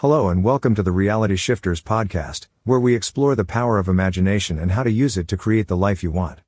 Hello 0.00 0.28
and 0.28 0.44
welcome 0.44 0.76
to 0.76 0.82
the 0.84 0.92
Reality 0.92 1.34
Shifters 1.34 1.82
podcast, 1.82 2.46
where 2.62 2.78
we 2.78 2.94
explore 2.94 3.34
the 3.34 3.44
power 3.44 3.80
of 3.80 3.88
imagination 3.88 4.56
and 4.56 4.70
how 4.70 4.84
to 4.84 4.92
use 4.92 5.18
it 5.18 5.26
to 5.26 5.36
create 5.36 5.66
the 5.66 5.76
life 5.76 6.04
you 6.04 6.12
want. 6.12 6.38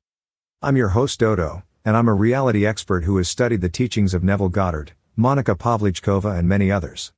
I'm 0.61 0.77
your 0.77 0.87
host 0.95 1.19
Dodo, 1.19 1.63
and 1.83 1.97
I'm 1.97 2.07
a 2.07 2.13
reality 2.13 2.65
expert 2.65 3.03
who 3.03 3.17
has 3.17 3.27
studied 3.27 3.59
the 3.59 3.67
teachings 3.67 4.13
of 4.13 4.23
Neville 4.23 4.47
Goddard, 4.47 4.93
Monica 5.17 5.53
Pavlichkova 5.53 6.39
and 6.39 6.47
many 6.47 6.71
others. 6.71 7.11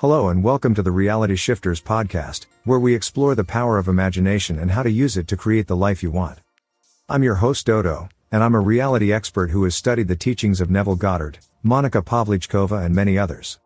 Hello 0.00 0.26
and 0.26 0.42
welcome 0.42 0.74
to 0.74 0.82
the 0.82 0.90
Reality 0.90 1.36
Shifters 1.36 1.80
podcast, 1.80 2.46
where 2.64 2.80
we 2.80 2.96
explore 2.96 3.36
the 3.36 3.44
power 3.44 3.78
of 3.78 3.86
imagination 3.86 4.58
and 4.58 4.72
how 4.72 4.82
to 4.82 4.90
use 4.90 5.16
it 5.16 5.28
to 5.28 5.36
create 5.36 5.68
the 5.68 5.76
life 5.76 6.02
you 6.02 6.10
want. 6.10 6.40
I'm 7.08 7.22
your 7.22 7.36
host 7.36 7.66
Dodo, 7.66 8.08
and 8.32 8.42
I'm 8.42 8.56
a 8.56 8.60
reality 8.60 9.12
expert 9.12 9.52
who 9.52 9.62
has 9.62 9.76
studied 9.76 10.08
the 10.08 10.16
teachings 10.16 10.60
of 10.60 10.70
Neville 10.70 10.96
Goddard, 10.96 11.38
Monica 11.62 12.02
Pavlichkova 12.02 12.84
and 12.84 12.96
many 12.96 13.16
others. 13.16 13.60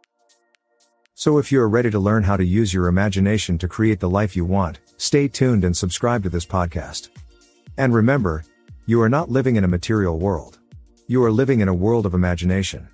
So 1.19 1.39
if 1.39 1.51
you 1.51 1.61
are 1.61 1.69
ready 1.69 1.91
to 1.91 1.99
learn 1.99 2.23
how 2.23 2.37
to 2.37 2.45
use 2.45 2.73
your 2.73 2.87
imagination 2.87 3.59
to 3.59 3.67
create 3.67 3.99
the 3.99 4.09
life 4.09 4.37
you 4.37 4.45
want, 4.45 4.79
stay 4.99 5.27
tuned 5.27 5.65
and 5.65 5.77
subscribe 5.77 6.23
to 6.23 6.29
this 6.29 6.47
podcast. 6.47 7.09
And 7.77 7.93
remember, 7.93 8.45
you 8.87 9.03
are 9.03 9.09
not 9.09 9.29
living 9.29 9.57
in 9.57 9.65
a 9.65 9.75
material 9.77 10.21
world. 10.21 10.61
You 11.09 11.25
are 11.25 11.33
living 11.33 11.59
in 11.59 11.67
a 11.67 11.75
world 11.75 12.07
of 12.07 12.15
imagination. 12.15 12.89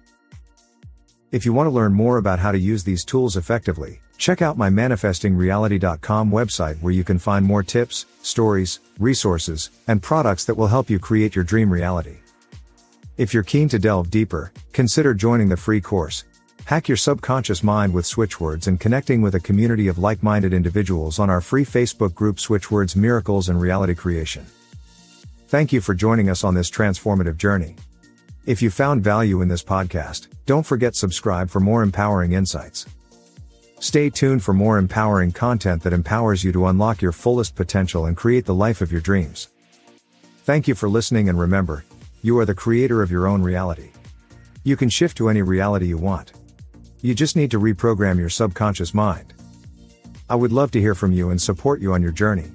If 1.33 1.45
you 1.45 1.53
want 1.53 1.67
to 1.67 1.71
learn 1.71 1.93
more 1.93 2.17
about 2.17 2.39
how 2.39 2.51
to 2.51 2.59
use 2.59 2.83
these 2.83 3.05
tools 3.05 3.37
effectively, 3.37 4.01
check 4.17 4.41
out 4.41 4.57
my 4.57 4.71
manifestingreality.com 4.71 6.31
website 6.31 6.81
where 6.81 6.95
you 6.95 7.05
can 7.05 7.19
find 7.19 7.45
more 7.45 7.63
tips, 7.63 8.07
stories, 8.23 8.81
resources, 8.99 9.69
and 9.87 10.03
products 10.03 10.47
that 10.47 10.57
will 10.57 10.69
help 10.69 10.89
you 10.89 10.99
create 10.99 11.35
your 11.35 11.45
dream 11.45 11.71
reality. 11.71 12.21
If 13.19 13.35
you're 13.35 13.43
keen 13.43 13.69
to 13.69 13.79
delve 13.79 14.11
deeper, 14.11 14.51
consider 14.73 15.13
joining 15.13 15.51
the 15.51 15.59
free 15.59 15.83
course, 15.83 16.25
Hack 16.67 16.89
your 16.89 16.97
subconscious 16.97 17.63
mind 17.63 17.93
with 17.93 18.07
switchwords 18.07 18.69
and 18.69 18.81
connecting 18.81 19.21
with 19.21 19.35
a 19.35 19.41
community 19.41 19.87
of 19.87 19.99
like-minded 19.99 20.55
individuals 20.55 21.19
on 21.19 21.29
our 21.29 21.43
free 21.43 21.65
Facebook 21.65 22.15
group 22.15 22.37
Switchwords 22.37 22.97
Miracles 22.97 23.51
and 23.51 23.61
Reality 23.61 23.95
Creation. 23.95 24.47
Thank 25.49 25.75
you 25.75 25.83
for 25.83 25.93
joining 25.93 26.31
us 26.31 26.43
on 26.43 26.55
this 26.55 26.71
transformative 26.71 27.37
journey. 27.37 27.77
If 28.47 28.63
you 28.63 28.71
found 28.71 29.05
value 29.05 29.43
in 29.43 29.49
this 29.49 29.63
podcast, 29.63 30.29
don't 30.47 30.65
forget 30.65 30.97
subscribe 30.97 31.51
for 31.51 31.61
more 31.61 31.83
empowering 31.83 32.33
insights. 32.33 32.87
Stay 33.79 34.09
tuned 34.09 34.43
for 34.43 34.55
more 34.55 34.79
empowering 34.79 35.33
content 35.33 35.83
that 35.83 35.93
empowers 35.93 36.43
you 36.43 36.53
to 36.53 36.69
unlock 36.69 37.03
your 37.03 37.13
fullest 37.13 37.57
potential 37.57 38.07
and 38.07 38.17
create 38.17 38.47
the 38.47 38.55
life 38.55 38.81
of 38.81 38.91
your 38.91 39.03
dreams. 39.03 39.49
Thank 40.45 40.67
you 40.67 40.75
for 40.75 40.89
listening 40.89 41.29
and 41.29 41.39
remember, 41.39 41.85
you 42.23 42.39
are 42.39 42.47
the 42.47 42.55
creator 42.55 43.03
of 43.03 43.11
your 43.11 43.27
own 43.27 43.43
reality. 43.43 43.91
You 44.63 44.79
can 44.79 44.89
shift 44.89 45.19
to 45.19 45.29
any 45.29 45.43
reality 45.43 45.89
you 45.89 45.99
want. 45.99 46.33
You 47.05 47.15
just 47.15 47.37
need 47.37 47.51
to 47.51 47.61
reprogram 47.61 48.19
your 48.19 48.31
subconscious 48.31 48.95
mind. 48.95 49.35
I 50.31 50.37
would 50.37 50.53
love 50.53 50.71
to 50.71 50.81
hear 50.81 50.95
from 50.95 51.13
you 51.13 51.29
and 51.29 51.43
support 51.43 51.83
you 51.83 51.93
on 51.93 52.01
your 52.01 52.13
journey. 52.13 52.51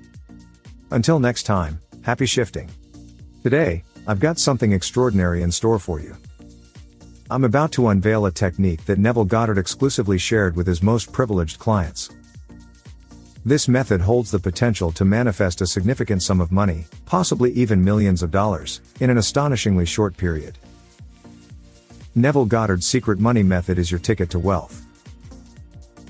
Until 0.89 1.19
next 1.19 1.43
time, 1.43 1.79
happy 2.01 2.25
shifting. 2.25 2.67
Today, 3.43 3.83
I've 4.07 4.19
got 4.19 4.39
something 4.39 4.71
extraordinary 4.71 5.43
in 5.43 5.51
store 5.51 5.77
for 5.77 5.99
you. 5.99 6.17
I'm 7.29 7.43
about 7.43 7.71
to 7.73 7.89
unveil 7.89 8.25
a 8.25 8.31
technique 8.31 8.85
that 8.85 8.97
Neville 8.97 9.23
Goddard 9.23 9.59
exclusively 9.59 10.17
shared 10.17 10.55
with 10.55 10.65
his 10.65 10.81
most 10.81 11.13
privileged 11.13 11.59
clients. 11.59 12.09
This 13.45 13.67
method 13.67 14.01
holds 14.01 14.31
the 14.31 14.39
potential 14.39 14.91
to 14.93 15.05
manifest 15.05 15.61
a 15.61 15.67
significant 15.67 16.23
sum 16.23 16.41
of 16.41 16.51
money, 16.51 16.85
possibly 17.05 17.51
even 17.51 17.83
millions 17.83 18.23
of 18.23 18.31
dollars, 18.31 18.81
in 18.99 19.11
an 19.11 19.19
astonishingly 19.19 19.85
short 19.85 20.17
period. 20.17 20.57
Neville 22.19 22.45
Goddard's 22.45 22.85
secret 22.85 23.17
money 23.17 23.43
method 23.43 23.79
is 23.79 23.89
your 23.89 23.99
ticket 24.01 24.29
to 24.31 24.39
wealth. 24.39 24.85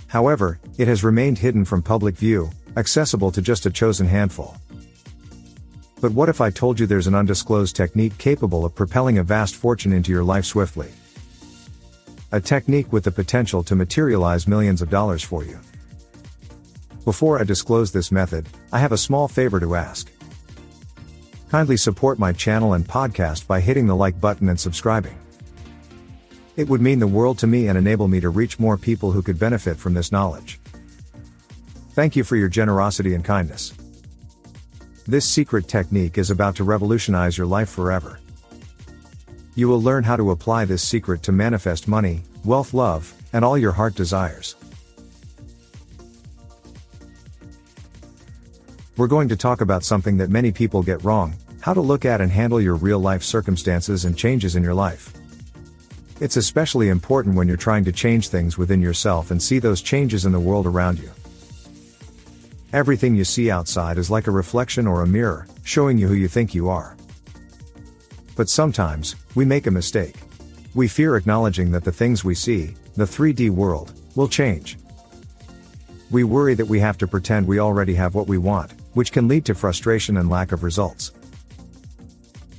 However, 0.08 0.60
it 0.80 0.88
has 0.88 1.04
remained 1.04 1.38
hidden 1.38 1.64
from 1.64 1.84
public 1.84 2.16
view, 2.16 2.50
accessible 2.78 3.32
to 3.32 3.44
just 3.44 3.68
a 3.68 3.70
chosen 3.70 4.08
handful. 4.08 4.58
But 6.02 6.12
what 6.12 6.28
if 6.28 6.42
I 6.42 6.50
told 6.50 6.80
you 6.80 6.88
there's 6.88 7.06
an 7.06 7.14
undisclosed 7.14 7.76
technique 7.76 8.18
capable 8.18 8.66
of 8.66 8.74
propelling 8.74 9.20
a 9.20 9.24
vast 9.24 9.56
fortune 9.56 9.94
into 9.94 10.12
your 10.12 10.24
life 10.24 10.46
swiftly? 10.46 10.90
A 12.32 12.42
technique 12.42 12.92
with 12.92 13.04
the 13.04 13.12
potential 13.12 13.62
to 13.62 13.76
materialize 13.76 14.48
millions 14.48 14.82
of 14.82 14.90
dollars 14.90 15.22
for 15.22 15.44
you. 15.44 15.60
Before 17.06 17.40
I 17.40 17.44
disclose 17.44 17.92
this 17.92 18.12
method, 18.12 18.48
I 18.74 18.80
have 18.80 18.94
a 18.94 18.98
small 18.98 19.28
favor 19.28 19.60
to 19.60 19.76
ask. 19.76 20.12
Kindly 21.52 21.78
support 21.78 22.18
my 22.18 22.34
channel 22.34 22.74
and 22.74 22.88
podcast 22.88 23.46
by 23.46 23.60
hitting 23.60 23.86
the 23.86 23.96
like 23.96 24.20
button 24.20 24.50
and 24.50 24.60
subscribing. 24.60 25.16
It 26.60 26.68
would 26.68 26.82
mean 26.82 27.00
the 27.00 27.08
world 27.08 27.40
to 27.40 27.48
me 27.48 27.70
and 27.70 27.78
enable 27.78 28.10
me 28.10 28.20
to 28.20 28.28
reach 28.28 28.60
more 28.60 28.76
people 28.76 29.14
who 29.14 29.22
could 29.22 29.40
benefit 29.40 29.78
from 29.78 29.94
this 29.94 30.12
knowledge. 30.12 30.60
Thank 31.94 32.18
you 32.18 32.26
for 32.26 32.36
your 32.36 32.50
generosity 32.50 33.14
and 33.14 33.24
kindness. 33.24 33.74
This 35.08 35.24
secret 35.24 35.70
technique 35.70 36.18
is 36.18 36.32
about 36.32 36.58
to 36.58 36.66
revolutionize 36.66 37.38
your 37.38 37.48
life 37.48 37.70
forever. 37.70 38.20
You 39.56 39.70
will 39.70 39.82
learn 39.82 40.04
how 40.04 40.18
to 40.18 40.32
apply 40.32 40.66
this 40.66 40.84
secret 40.84 41.24
to 41.24 41.32
manifest 41.32 41.88
money, 41.88 42.24
wealth, 42.44 42.74
love, 42.74 43.14
and 43.32 43.46
all 43.46 43.58
your 43.58 43.72
heart 43.72 43.96
desires. 43.96 44.58
We're 48.98 49.08
going 49.08 49.30
to 49.30 49.38
talk 49.38 49.62
about 49.62 49.86
something 49.86 50.18
that 50.18 50.30
many 50.30 50.52
people 50.52 50.84
get 50.84 51.06
wrong 51.06 51.36
how 51.62 51.74
to 51.74 51.80
look 51.80 52.04
at 52.04 52.20
and 52.20 52.30
handle 52.30 52.60
your 52.60 52.76
real 52.76 53.00
life 53.00 53.24
circumstances 53.24 54.04
and 54.04 54.18
changes 54.18 54.58
in 54.58 54.64
your 54.64 54.74
life. 54.74 55.14
It's 56.20 56.36
especially 56.36 56.90
important 56.90 57.36
when 57.36 57.48
you're 57.48 57.56
trying 57.56 57.86
to 57.86 57.94
change 57.94 58.28
things 58.28 58.58
within 58.58 58.82
yourself 58.82 59.32
and 59.32 59.42
see 59.42 59.58
those 59.58 59.82
changes 59.82 60.26
in 60.26 60.34
the 60.34 60.40
world 60.40 60.68
around 60.68 61.00
you. 61.00 61.10
Everything 62.74 63.16
you 63.16 63.24
see 63.24 63.50
outside 63.50 63.98
is 63.98 64.12
like 64.12 64.28
a 64.28 64.32
reflection 64.32 64.86
or 64.86 65.02
a 65.02 65.08
mirror, 65.08 65.48
showing 65.64 65.98
you 65.98 66.10
who 66.10 66.16
you 66.16 66.28
think 66.28 66.54
you 66.54 66.68
are. 66.68 66.98
But 68.36 68.50
sometimes, 68.50 69.16
we 69.34 69.46
make 69.46 69.66
a 69.66 69.72
mistake. 69.72 70.16
We 70.76 70.90
fear 70.90 71.16
acknowledging 71.16 71.72
that 71.72 71.86
the 71.86 71.92
things 71.92 72.26
we 72.26 72.36
see, 72.36 72.76
the 72.98 73.06
3D 73.06 73.50
world, 73.50 73.94
will 74.16 74.28
change. 74.28 74.78
We 76.12 76.26
worry 76.26 76.54
that 76.56 76.68
we 76.68 76.82
have 76.82 76.98
to 76.98 77.08
pretend 77.08 77.48
we 77.48 77.60
already 77.60 77.96
have 77.96 78.14
what 78.14 78.28
we 78.28 78.38
want, 78.38 78.74
which 78.94 79.14
can 79.14 79.30
lead 79.30 79.46
to 79.46 79.56
frustration 79.56 80.18
and 80.18 80.30
lack 80.30 80.52
of 80.52 80.64
results. 80.64 81.14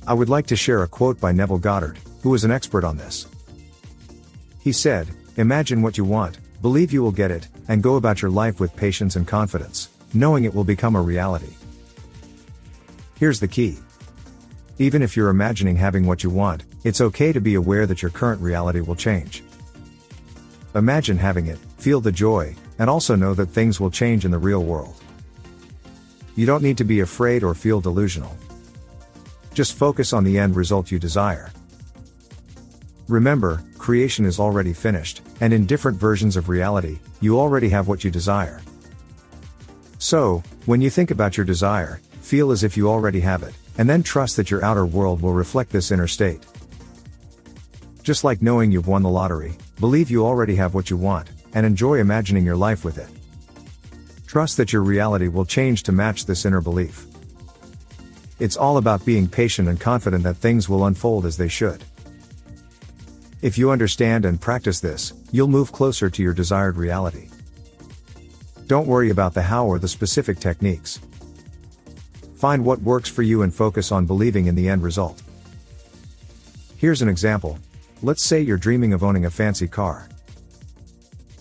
I 0.07 0.15
would 0.15 0.29
like 0.29 0.47
to 0.47 0.55
share 0.55 0.81
a 0.81 0.87
quote 0.87 1.19
by 1.21 1.31
Neville 1.31 1.59
Goddard, 1.59 1.99
who 2.23 2.33
is 2.33 2.43
an 2.43 2.51
expert 2.51 2.83
on 2.83 2.97
this. 2.97 3.27
He 4.61 4.71
said, 4.71 5.07
Imagine 5.37 5.81
what 5.81 5.97
you 5.97 6.05
want, 6.05 6.37
believe 6.61 6.93
you 6.93 7.01
will 7.01 7.11
get 7.11 7.31
it, 7.31 7.47
and 7.67 7.81
go 7.81 7.95
about 7.95 8.21
your 8.21 8.31
life 8.31 8.59
with 8.59 8.75
patience 8.75 9.15
and 9.15 9.27
confidence, 9.27 9.89
knowing 10.13 10.43
it 10.43 10.53
will 10.53 10.63
become 10.63 10.95
a 10.95 11.01
reality. 11.01 11.55
Here's 13.17 13.39
the 13.39 13.47
key. 13.47 13.77
Even 14.77 15.01
if 15.01 15.15
you're 15.15 15.29
imagining 15.29 15.75
having 15.75 16.05
what 16.05 16.23
you 16.23 16.29
want, 16.29 16.63
it's 16.83 17.01
okay 17.01 17.31
to 17.31 17.41
be 17.41 17.55
aware 17.55 17.85
that 17.85 18.01
your 18.01 18.11
current 18.11 18.41
reality 18.41 18.81
will 18.81 18.95
change. 18.95 19.43
Imagine 20.75 21.17
having 21.17 21.47
it, 21.47 21.59
feel 21.77 22.01
the 22.01 22.11
joy, 22.11 22.55
and 22.79 22.89
also 22.89 23.15
know 23.15 23.33
that 23.33 23.47
things 23.47 23.79
will 23.79 23.91
change 23.91 24.25
in 24.25 24.31
the 24.31 24.37
real 24.37 24.63
world. 24.63 24.95
You 26.35 26.45
don't 26.45 26.63
need 26.63 26.77
to 26.77 26.83
be 26.83 27.01
afraid 27.01 27.43
or 27.43 27.53
feel 27.53 27.81
delusional. 27.81 28.35
Just 29.53 29.75
focus 29.75 30.13
on 30.13 30.23
the 30.23 30.39
end 30.39 30.55
result 30.55 30.91
you 30.91 30.97
desire. 30.97 31.51
Remember, 33.07 33.63
creation 33.81 34.25
is 34.25 34.39
already 34.39 34.73
finished, 34.73 35.21
and 35.41 35.51
in 35.51 35.65
different 35.65 35.99
versions 35.99 36.37
of 36.37 36.49
reality, 36.49 36.99
you 37.19 37.39
already 37.39 37.67
have 37.67 37.87
what 37.87 38.03
you 38.03 38.11
desire. 38.11 38.61
So, 39.97 40.43
when 40.67 40.81
you 40.81 40.91
think 40.91 41.09
about 41.09 41.35
your 41.35 41.47
desire, 41.47 41.99
feel 42.21 42.51
as 42.51 42.63
if 42.63 42.77
you 42.77 42.87
already 42.87 43.19
have 43.21 43.41
it, 43.41 43.55
and 43.79 43.89
then 43.89 44.03
trust 44.03 44.37
that 44.37 44.51
your 44.51 44.63
outer 44.63 44.85
world 44.85 45.19
will 45.19 45.33
reflect 45.33 45.71
this 45.71 45.89
inner 45.89 46.05
state. 46.05 46.45
Just 48.03 48.23
like 48.23 48.43
knowing 48.43 48.71
you've 48.71 48.87
won 48.87 49.01
the 49.01 49.09
lottery, 49.09 49.57
believe 49.79 50.11
you 50.11 50.27
already 50.27 50.55
have 50.55 50.75
what 50.75 50.91
you 50.91 50.97
want, 50.97 51.31
and 51.55 51.65
enjoy 51.65 51.95
imagining 51.95 52.45
your 52.45 52.55
life 52.55 52.85
with 52.85 52.99
it. 52.99 53.09
Trust 54.27 54.57
that 54.57 54.71
your 54.71 54.83
reality 54.83 55.27
will 55.27 55.43
change 55.43 55.81
to 55.83 55.91
match 55.91 56.27
this 56.27 56.45
inner 56.45 56.61
belief. 56.61 57.07
It's 58.39 58.57
all 58.57 58.77
about 58.77 59.05
being 59.05 59.27
patient 59.27 59.67
and 59.67 59.79
confident 59.79 60.21
that 60.23 60.37
things 60.37 60.69
will 60.69 60.85
unfold 60.85 61.25
as 61.25 61.37
they 61.37 61.47
should. 61.47 61.83
If 63.41 63.57
you 63.57 63.71
understand 63.71 64.25
and 64.25 64.39
practice 64.39 64.79
this, 64.79 65.13
you'll 65.31 65.47
move 65.47 65.71
closer 65.71 66.11
to 66.11 66.21
your 66.21 66.33
desired 66.33 66.77
reality. 66.77 67.27
Don't 68.67 68.85
worry 68.85 69.09
about 69.09 69.33
the 69.33 69.41
how 69.41 69.65
or 69.65 69.79
the 69.79 69.87
specific 69.87 70.39
techniques. 70.39 70.99
Find 72.35 72.63
what 72.63 72.83
works 72.83 73.09
for 73.09 73.23
you 73.23 73.41
and 73.41 73.53
focus 73.53 73.91
on 73.91 74.05
believing 74.05 74.45
in 74.45 74.53
the 74.53 74.69
end 74.69 74.83
result. 74.83 75.23
Here's 76.77 77.01
an 77.01 77.09
example. 77.09 77.57
Let's 78.03 78.23
say 78.23 78.41
you're 78.41 78.57
dreaming 78.57 78.93
of 78.93 79.03
owning 79.03 79.25
a 79.25 79.31
fancy 79.31 79.67
car. 79.67 80.07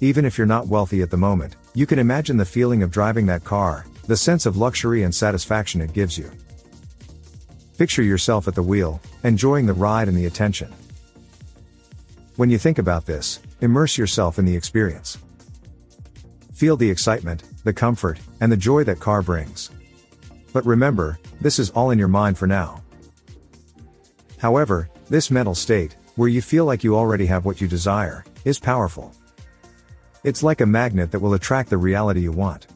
Even 0.01 0.25
if 0.25 0.39
you're 0.39 0.47
not 0.47 0.69
wealthy 0.69 1.03
at 1.03 1.11
the 1.11 1.19
moment, 1.19 1.57
you 1.75 1.85
can 1.85 1.99
imagine 1.99 2.39
the 2.39 2.47
feeling 2.47 2.83
of 2.83 2.91
driving 2.91 3.27
that 3.27 3.45
car, 3.45 3.85
the 4.07 4.17
sense 4.17 4.47
of 4.47 4.57
luxury 4.57 5.03
and 5.03 5.15
satisfaction 5.15 5.83
it 5.83 5.93
gives 5.93 6.17
you. 6.17 6.31
Picture 7.77 8.03
yourself 8.03 8.49
at 8.49 8.55
the 8.55 8.63
wheel, 8.63 9.03
enjoying 9.23 9.67
the 9.67 9.75
ride 9.75 10.09
and 10.09 10.17
the 10.17 10.25
attention. 10.25 10.73
When 12.37 12.49
you 12.49 12.59
think 12.59 12.79
about 12.79 13.07
this, 13.07 13.41
immerse 13.61 13.99
yourself 13.99 14.39
in 14.39 14.45
the 14.45 14.57
experience. 14.57 15.19
Feel 16.55 16.77
the 16.77 16.91
excitement, 16.91 17.43
the 17.65 17.73
comfort, 17.73 18.19
and 18.41 18.51
the 18.51 18.57
joy 18.57 18.85
that 18.85 19.01
car 19.01 19.21
brings. 19.21 19.71
But 20.53 20.65
remember, 20.65 21.19
this 21.41 21.59
is 21.59 21.71
all 21.71 21.91
in 21.91 21.99
your 21.99 22.09
mind 22.09 22.39
for 22.39 22.47
now. 22.47 22.83
However, 24.39 24.89
this 25.09 25.31
mental 25.31 25.55
state, 25.55 25.97
where 26.17 26.29
you 26.29 26.41
feel 26.41 26.65
like 26.65 26.85
you 26.85 26.97
already 26.97 27.27
have 27.27 27.45
what 27.45 27.61
you 27.61 27.69
desire, 27.69 28.25
is 28.45 28.59
powerful. 28.59 29.13
It's 30.23 30.43
like 30.43 30.61
a 30.61 30.67
magnet 30.67 31.11
that 31.13 31.21
will 31.21 31.35
attract 31.35 31.71
the 31.71 31.79
reality 31.79 32.21
you 32.21 32.33
want. 32.33 32.67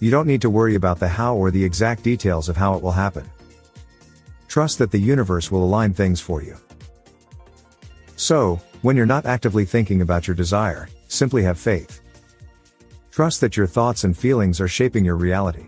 You 0.00 0.10
don't 0.10 0.26
need 0.26 0.42
to 0.42 0.50
worry 0.50 0.74
about 0.74 1.00
the 1.00 1.08
how 1.08 1.36
or 1.36 1.50
the 1.50 1.64
exact 1.64 2.02
details 2.02 2.48
of 2.48 2.56
how 2.56 2.74
it 2.74 2.82
will 2.82 2.92
happen. 2.92 3.28
Trust 4.48 4.78
that 4.78 4.90
the 4.90 5.00
universe 5.00 5.50
will 5.50 5.64
align 5.64 5.92
things 5.92 6.20
for 6.20 6.42
you. 6.42 6.56
So, 8.16 8.60
when 8.82 8.96
you're 8.96 9.06
not 9.06 9.26
actively 9.26 9.64
thinking 9.64 10.00
about 10.00 10.26
your 10.26 10.36
desire, 10.36 10.88
simply 11.08 11.42
have 11.42 11.58
faith. 11.58 12.00
Trust 13.10 13.40
that 13.40 13.56
your 13.56 13.66
thoughts 13.66 14.04
and 14.04 14.16
feelings 14.16 14.60
are 14.60 14.68
shaping 14.68 15.04
your 15.04 15.16
reality. 15.16 15.66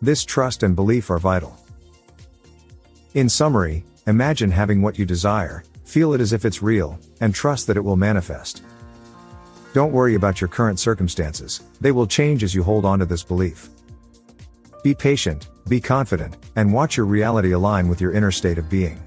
This 0.00 0.24
trust 0.24 0.62
and 0.62 0.74
belief 0.74 1.10
are 1.10 1.18
vital. 1.18 1.56
In 3.14 3.28
summary, 3.28 3.84
imagine 4.06 4.50
having 4.50 4.82
what 4.82 4.98
you 4.98 5.04
desire, 5.04 5.62
feel 5.84 6.14
it 6.14 6.20
as 6.20 6.32
if 6.32 6.44
it's 6.44 6.62
real, 6.62 6.98
and 7.20 7.34
trust 7.34 7.66
that 7.66 7.76
it 7.76 7.84
will 7.84 7.96
manifest. 7.96 8.62
Don't 9.74 9.92
worry 9.92 10.14
about 10.16 10.40
your 10.40 10.48
current 10.48 10.78
circumstances, 10.80 11.62
they 11.80 11.92
will 11.92 12.06
change 12.06 12.42
as 12.42 12.54
you 12.54 12.62
hold 12.62 12.84
on 12.84 12.98
to 12.98 13.06
this 13.06 13.22
belief. 13.22 13.68
Be 14.82 14.94
patient, 14.94 15.48
be 15.68 15.80
confident, 15.80 16.36
and 16.56 16.72
watch 16.72 16.96
your 16.96 17.06
reality 17.06 17.52
align 17.52 17.88
with 17.88 18.00
your 18.00 18.12
inner 18.12 18.32
state 18.32 18.58
of 18.58 18.68
being. 18.68 19.00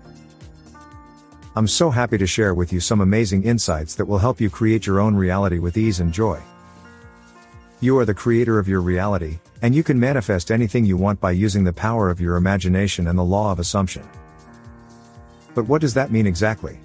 I'm 1.57 1.67
so 1.69 1.89
happy 1.89 2.17
to 2.17 2.27
share 2.27 2.53
with 2.53 2.73
you 2.73 2.81
some 2.81 2.99
amazing 2.99 3.43
insights 3.43 3.95
that 3.95 4.05
will 4.05 4.17
help 4.17 4.41
you 4.41 4.49
create 4.49 4.85
your 4.85 4.99
own 4.99 5.15
reality 5.15 5.57
with 5.57 5.77
ease 5.77 6.01
and 6.01 6.11
joy. 6.11 6.41
You 7.79 7.97
are 7.97 8.03
the 8.03 8.13
creator 8.13 8.59
of 8.59 8.67
your 8.67 8.81
reality, 8.81 9.39
and 9.61 9.73
you 9.73 9.81
can 9.81 9.97
manifest 9.97 10.51
anything 10.51 10.83
you 10.83 10.97
want 10.97 11.21
by 11.21 11.31
using 11.31 11.63
the 11.63 11.71
power 11.71 12.09
of 12.09 12.19
your 12.19 12.35
imagination 12.35 13.07
and 13.07 13.17
the 13.17 13.23
law 13.23 13.53
of 13.53 13.59
assumption. 13.59 14.03
But 15.53 15.65
what 15.65 15.79
does 15.79 15.93
that 15.93 16.11
mean 16.11 16.27
exactly? 16.27 16.77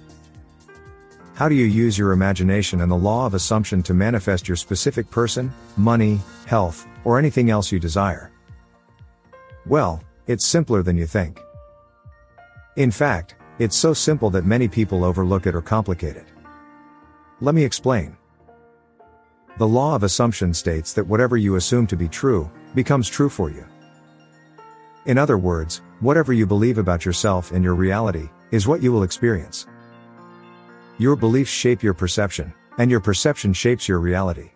How 1.33 1.49
do 1.49 1.55
you 1.55 1.65
use 1.65 1.97
your 1.97 2.13
imagination 2.13 2.79
and 2.79 2.89
the 2.89 2.95
law 2.95 3.25
of 3.25 3.33
assumption 3.33 3.83
to 3.83 3.93
manifest 3.93 4.47
your 4.47 4.55
specific 4.55 5.11
person, 5.11 5.51
money, 5.75 6.21
health, 6.45 6.87
or 7.03 7.19
anything 7.19 7.49
else 7.49 7.73
you 7.73 7.79
desire? 7.79 8.31
Well, 9.65 10.01
it's 10.27 10.45
simpler 10.45 10.81
than 10.81 10.95
you 10.95 11.07
think. 11.07 11.41
In 12.77 12.89
fact, 12.89 13.35
it's 13.61 13.75
so 13.77 13.93
simple 13.93 14.31
that 14.31 14.43
many 14.43 14.67
people 14.67 15.03
overlook 15.03 15.45
it 15.45 15.53
or 15.53 15.61
complicate 15.61 16.15
it. 16.15 16.25
Let 17.41 17.53
me 17.53 17.63
explain. 17.63 18.17
The 19.59 19.67
law 19.67 19.93
of 19.93 20.01
assumption 20.01 20.51
states 20.51 20.93
that 20.93 21.05
whatever 21.05 21.37
you 21.37 21.57
assume 21.57 21.85
to 21.87 21.95
be 21.95 22.07
true, 22.07 22.49
becomes 22.73 23.07
true 23.07 23.29
for 23.29 23.51
you. 23.51 23.63
In 25.05 25.19
other 25.19 25.37
words, 25.37 25.83
whatever 25.99 26.33
you 26.33 26.47
believe 26.47 26.79
about 26.79 27.05
yourself 27.05 27.51
and 27.51 27.63
your 27.63 27.75
reality, 27.75 28.29
is 28.49 28.67
what 28.67 28.81
you 28.81 28.91
will 28.91 29.03
experience. 29.03 29.67
Your 30.97 31.15
beliefs 31.15 31.51
shape 31.51 31.83
your 31.83 31.93
perception, 31.93 32.51
and 32.79 32.89
your 32.89 32.99
perception 32.99 33.53
shapes 33.53 33.87
your 33.87 33.99
reality. 33.99 34.49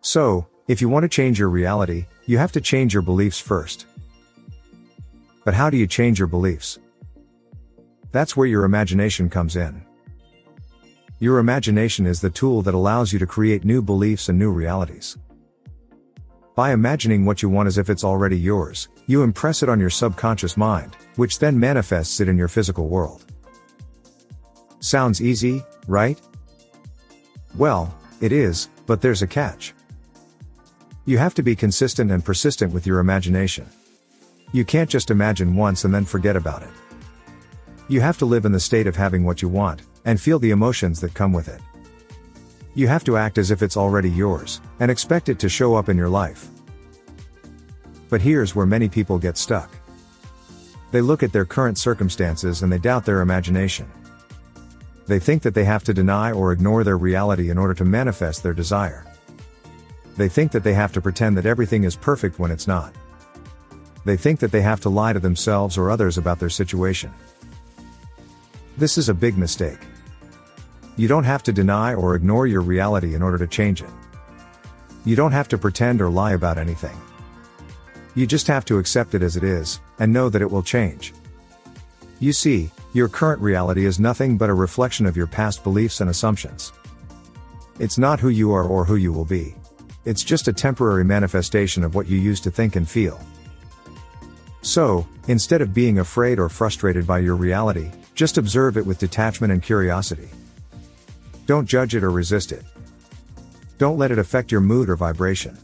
So, 0.00 0.46
if 0.68 0.80
you 0.80 0.88
want 0.88 1.02
to 1.02 1.08
change 1.08 1.40
your 1.40 1.50
reality, 1.50 2.06
you 2.26 2.38
have 2.38 2.52
to 2.52 2.60
change 2.60 2.94
your 2.94 3.02
beliefs 3.02 3.40
first. 3.40 3.86
But 5.44 5.54
how 5.54 5.70
do 5.70 5.76
you 5.76 5.88
change 5.88 6.20
your 6.20 6.28
beliefs? 6.28 6.78
That's 8.14 8.36
where 8.36 8.46
your 8.46 8.62
imagination 8.62 9.28
comes 9.28 9.56
in. 9.56 9.84
Your 11.18 11.40
imagination 11.40 12.06
is 12.06 12.20
the 12.20 12.30
tool 12.30 12.62
that 12.62 12.72
allows 12.72 13.12
you 13.12 13.18
to 13.18 13.26
create 13.26 13.64
new 13.64 13.82
beliefs 13.82 14.28
and 14.28 14.38
new 14.38 14.52
realities. 14.52 15.18
By 16.54 16.70
imagining 16.70 17.24
what 17.24 17.42
you 17.42 17.48
want 17.48 17.66
as 17.66 17.76
if 17.76 17.90
it's 17.90 18.04
already 18.04 18.38
yours, 18.38 18.86
you 19.08 19.24
impress 19.24 19.64
it 19.64 19.68
on 19.68 19.80
your 19.80 19.90
subconscious 19.90 20.56
mind, 20.56 20.96
which 21.16 21.40
then 21.40 21.58
manifests 21.58 22.20
it 22.20 22.28
in 22.28 22.38
your 22.38 22.46
physical 22.46 22.86
world. 22.86 23.24
Sounds 24.78 25.20
easy, 25.20 25.64
right? 25.88 26.20
Well, 27.56 27.92
it 28.20 28.30
is, 28.30 28.68
but 28.86 29.02
there's 29.02 29.22
a 29.22 29.26
catch. 29.26 29.74
You 31.04 31.18
have 31.18 31.34
to 31.34 31.42
be 31.42 31.56
consistent 31.56 32.12
and 32.12 32.24
persistent 32.24 32.72
with 32.72 32.86
your 32.86 33.00
imagination. 33.00 33.66
You 34.52 34.64
can't 34.64 34.88
just 34.88 35.10
imagine 35.10 35.56
once 35.56 35.84
and 35.84 35.92
then 35.92 36.04
forget 36.04 36.36
about 36.36 36.62
it. 36.62 36.70
You 37.86 38.00
have 38.00 38.16
to 38.18 38.24
live 38.24 38.46
in 38.46 38.52
the 38.52 38.60
state 38.60 38.86
of 38.86 38.96
having 38.96 39.24
what 39.24 39.42
you 39.42 39.48
want, 39.48 39.82
and 40.06 40.18
feel 40.18 40.38
the 40.38 40.52
emotions 40.52 41.00
that 41.00 41.12
come 41.12 41.32
with 41.32 41.48
it. 41.48 41.60
You 42.74 42.88
have 42.88 43.04
to 43.04 43.16
act 43.16 43.36
as 43.36 43.50
if 43.50 43.62
it's 43.62 43.76
already 43.76 44.10
yours, 44.10 44.60
and 44.80 44.90
expect 44.90 45.28
it 45.28 45.38
to 45.40 45.48
show 45.48 45.74
up 45.74 45.90
in 45.90 45.96
your 45.96 46.08
life. 46.08 46.48
But 48.08 48.22
here's 48.22 48.54
where 48.54 48.66
many 48.66 48.88
people 48.88 49.18
get 49.18 49.36
stuck. 49.36 49.70
They 50.92 51.00
look 51.00 51.22
at 51.22 51.32
their 51.32 51.44
current 51.44 51.76
circumstances 51.76 52.62
and 52.62 52.72
they 52.72 52.78
doubt 52.78 53.04
their 53.04 53.20
imagination. 53.20 53.90
They 55.06 55.18
think 55.18 55.42
that 55.42 55.52
they 55.52 55.64
have 55.64 55.84
to 55.84 55.92
deny 55.92 56.32
or 56.32 56.52
ignore 56.52 56.84
their 56.84 56.96
reality 56.96 57.50
in 57.50 57.58
order 57.58 57.74
to 57.74 57.84
manifest 57.84 58.42
their 58.42 58.54
desire. 58.54 59.04
They 60.16 60.28
think 60.28 60.52
that 60.52 60.62
they 60.62 60.74
have 60.74 60.92
to 60.92 61.00
pretend 61.00 61.36
that 61.36 61.46
everything 61.46 61.84
is 61.84 61.96
perfect 61.96 62.38
when 62.38 62.50
it's 62.50 62.68
not. 62.68 62.94
They 64.04 64.16
think 64.16 64.38
that 64.40 64.52
they 64.52 64.62
have 64.62 64.80
to 64.82 64.88
lie 64.88 65.12
to 65.12 65.20
themselves 65.20 65.76
or 65.76 65.90
others 65.90 66.16
about 66.16 66.38
their 66.38 66.50
situation. 66.50 67.12
This 68.76 68.98
is 68.98 69.08
a 69.08 69.14
big 69.14 69.38
mistake. 69.38 69.78
You 70.96 71.06
don't 71.06 71.22
have 71.22 71.44
to 71.44 71.52
deny 71.52 71.94
or 71.94 72.16
ignore 72.16 72.48
your 72.48 72.60
reality 72.60 73.14
in 73.14 73.22
order 73.22 73.38
to 73.38 73.46
change 73.46 73.82
it. 73.82 73.90
You 75.04 75.14
don't 75.14 75.30
have 75.30 75.46
to 75.48 75.58
pretend 75.58 76.02
or 76.02 76.10
lie 76.10 76.32
about 76.32 76.58
anything. 76.58 76.96
You 78.16 78.26
just 78.26 78.48
have 78.48 78.64
to 78.64 78.78
accept 78.78 79.14
it 79.14 79.22
as 79.22 79.36
it 79.36 79.44
is, 79.44 79.80
and 80.00 80.12
know 80.12 80.28
that 80.28 80.42
it 80.42 80.50
will 80.50 80.62
change. 80.62 81.14
You 82.18 82.32
see, 82.32 82.68
your 82.94 83.08
current 83.08 83.40
reality 83.40 83.86
is 83.86 84.00
nothing 84.00 84.36
but 84.36 84.50
a 84.50 84.54
reflection 84.54 85.06
of 85.06 85.16
your 85.16 85.28
past 85.28 85.62
beliefs 85.62 86.00
and 86.00 86.10
assumptions. 86.10 86.72
It's 87.78 87.98
not 87.98 88.18
who 88.18 88.28
you 88.28 88.52
are 88.52 88.64
or 88.64 88.84
who 88.84 88.96
you 88.96 89.12
will 89.12 89.24
be. 89.24 89.54
It's 90.04 90.24
just 90.24 90.48
a 90.48 90.52
temporary 90.52 91.04
manifestation 91.04 91.84
of 91.84 91.94
what 91.94 92.08
you 92.08 92.18
used 92.18 92.42
to 92.42 92.50
think 92.50 92.74
and 92.74 92.88
feel. 92.88 93.20
So, 94.62 95.06
instead 95.28 95.60
of 95.60 95.74
being 95.74 96.00
afraid 96.00 96.40
or 96.40 96.48
frustrated 96.48 97.06
by 97.06 97.20
your 97.20 97.36
reality, 97.36 97.90
just 98.14 98.38
observe 98.38 98.76
it 98.76 98.86
with 98.86 98.98
detachment 98.98 99.52
and 99.52 99.62
curiosity. 99.62 100.28
Don't 101.46 101.66
judge 101.66 101.94
it 101.94 102.04
or 102.04 102.10
resist 102.10 102.52
it. 102.52 102.62
Don't 103.78 103.98
let 103.98 104.12
it 104.12 104.18
affect 104.18 104.52
your 104.52 104.60
mood 104.60 104.88
or 104.88 104.96
vibration. 104.96 105.58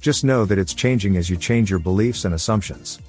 Just 0.00 0.22
know 0.22 0.44
that 0.44 0.58
it's 0.58 0.74
changing 0.74 1.16
as 1.16 1.30
you 1.30 1.36
change 1.36 1.70
your 1.70 1.78
beliefs 1.78 2.24
and 2.24 2.34
assumptions. 2.34 3.00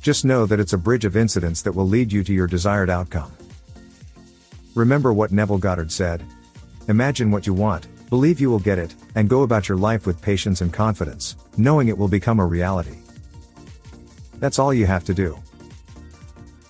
Just 0.00 0.24
know 0.24 0.46
that 0.46 0.60
it's 0.60 0.72
a 0.72 0.78
bridge 0.78 1.04
of 1.04 1.16
incidents 1.16 1.62
that 1.62 1.72
will 1.72 1.88
lead 1.88 2.12
you 2.12 2.22
to 2.24 2.32
your 2.32 2.46
desired 2.46 2.90
outcome. 2.90 3.32
Remember 4.74 5.12
what 5.12 5.32
Neville 5.32 5.58
Goddard 5.58 5.90
said? 5.90 6.22
Imagine 6.88 7.30
what 7.30 7.46
you 7.46 7.54
want, 7.54 7.86
believe 8.10 8.40
you 8.40 8.50
will 8.50 8.58
get 8.58 8.78
it, 8.78 8.94
and 9.14 9.28
go 9.28 9.42
about 9.42 9.68
your 9.68 9.78
life 9.78 10.06
with 10.06 10.20
patience 10.20 10.60
and 10.60 10.72
confidence, 10.72 11.36
knowing 11.56 11.88
it 11.88 11.96
will 11.96 12.08
become 12.08 12.38
a 12.38 12.46
reality. 12.46 12.98
That's 14.38 14.58
all 14.58 14.74
you 14.74 14.86
have 14.86 15.04
to 15.04 15.14
do. 15.14 15.38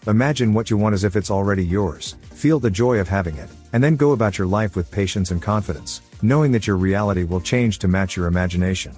Imagine 0.06 0.52
what 0.52 0.68
you 0.68 0.76
want 0.76 0.92
as 0.92 1.02
if 1.02 1.16
it's 1.16 1.30
already 1.30 1.64
yours, 1.64 2.16
feel 2.30 2.60
the 2.60 2.70
joy 2.70 2.98
of 2.98 3.08
having 3.08 3.36
it, 3.36 3.48
and 3.72 3.82
then 3.82 3.96
go 3.96 4.12
about 4.12 4.36
your 4.36 4.46
life 4.46 4.76
with 4.76 4.90
patience 4.90 5.30
and 5.30 5.40
confidence, 5.40 6.02
knowing 6.20 6.52
that 6.52 6.66
your 6.66 6.76
reality 6.76 7.24
will 7.24 7.40
change 7.40 7.78
to 7.78 7.88
match 7.88 8.14
your 8.14 8.26
imagination. 8.26 8.94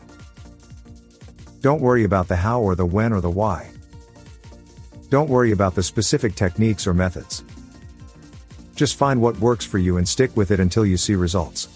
Don't 1.61 1.81
worry 1.81 2.03
about 2.03 2.27
the 2.27 2.35
how 2.35 2.61
or 2.61 2.75
the 2.75 2.85
when 2.85 3.13
or 3.13 3.21
the 3.21 3.31
why. 3.31 3.71
Don't 5.09 5.31
worry 5.31 5.53
about 5.53 5.77
the 5.77 5.83
specific 5.83 6.35
techniques 6.35 6.89
or 6.89 6.95
methods. 6.95 7.45
Just 8.75 8.99
find 8.99 9.23
what 9.23 9.39
works 9.39 9.65
for 9.65 9.79
you 9.79 9.99
and 9.99 10.09
stick 10.09 10.37
with 10.37 10.51
it 10.51 10.59
until 10.59 10.85
you 10.85 10.97
see 10.97 11.15
results. 11.15 11.69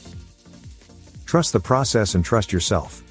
Trust 1.24 1.52
the 1.52 1.60
process 1.60 2.16
and 2.16 2.24
trust 2.24 2.52
yourself. 2.52 3.04